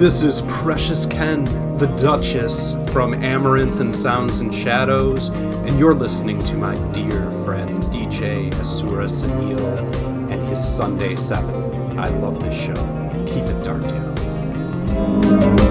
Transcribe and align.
This 0.00 0.22
is 0.22 0.40
Precious 0.48 1.04
Ken, 1.04 1.44
the 1.76 1.84
Duchess 1.98 2.74
from 2.90 3.12
Amaranth 3.12 3.80
and 3.80 3.94
Sounds 3.94 4.40
and 4.40 4.54
Shadows, 4.54 5.28
and 5.28 5.78
you're 5.78 5.94
listening 5.94 6.38
to 6.44 6.56
my 6.56 6.74
dear 6.92 7.30
friend 7.44 7.82
DJ 7.92 8.50
Asura 8.58 9.04
Sunil 9.04 10.32
and 10.32 10.42
his 10.48 10.58
Sunday 10.66 11.16
7. 11.16 11.98
I 11.98 12.08
love 12.08 12.40
this 12.40 12.58
show. 12.58 12.72
Keep 13.26 13.44
it 13.44 13.62
dark, 13.62 13.82
Catching 14.90 15.69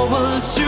show 0.00 0.06
will 0.06 0.59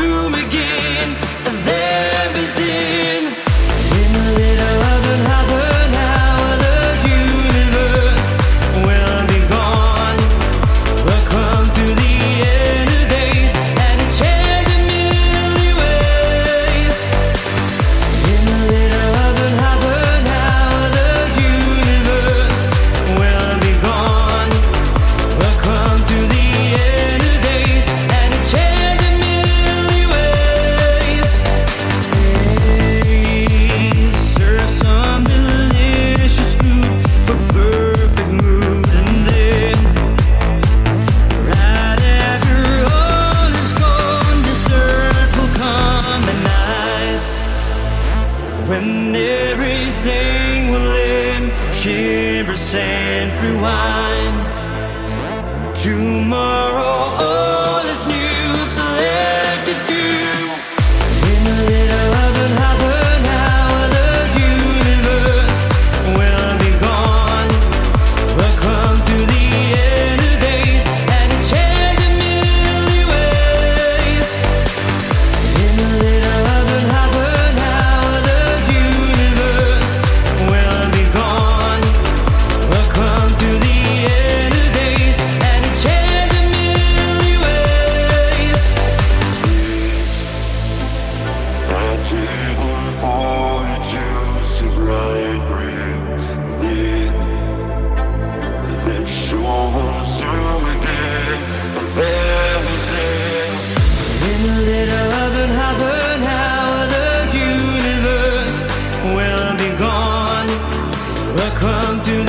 Welcome 111.63 112.03
to 112.03 112.22